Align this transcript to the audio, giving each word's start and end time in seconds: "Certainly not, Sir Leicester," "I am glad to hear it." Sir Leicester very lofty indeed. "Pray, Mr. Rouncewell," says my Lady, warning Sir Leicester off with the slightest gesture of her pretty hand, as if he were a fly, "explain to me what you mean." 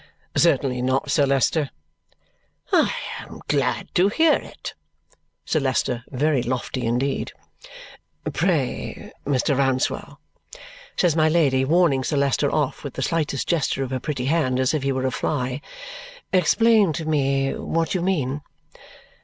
"Certainly 0.35 0.81
not, 0.81 1.11
Sir 1.11 1.27
Leicester," 1.27 1.69
"I 2.71 2.91
am 3.19 3.39
glad 3.47 3.87
to 3.93 4.09
hear 4.09 4.33
it." 4.33 4.73
Sir 5.45 5.59
Leicester 5.59 6.03
very 6.09 6.41
lofty 6.41 6.85
indeed. 6.87 7.33
"Pray, 8.33 9.11
Mr. 9.27 9.55
Rouncewell," 9.55 10.17
says 10.97 11.15
my 11.15 11.29
Lady, 11.29 11.63
warning 11.63 12.03
Sir 12.03 12.17
Leicester 12.17 12.51
off 12.51 12.83
with 12.83 12.95
the 12.95 13.03
slightest 13.03 13.47
gesture 13.47 13.83
of 13.83 13.91
her 13.91 13.99
pretty 13.99 14.25
hand, 14.25 14.59
as 14.59 14.73
if 14.73 14.81
he 14.81 14.91
were 14.91 15.05
a 15.05 15.11
fly, 15.11 15.61
"explain 16.33 16.93
to 16.93 17.05
me 17.05 17.53
what 17.53 17.93
you 17.93 18.01
mean." 18.01 18.41